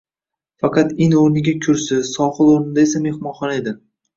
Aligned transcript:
Faqat 0.63 0.95
in 1.05 1.13
o`rnida 1.23 1.53
kursi, 1.67 1.99
sohil 2.15 2.51
o`rnida 2.55 2.89
esa 2.89 3.07
mehmonxona 3.07 3.63
edi 3.63 3.79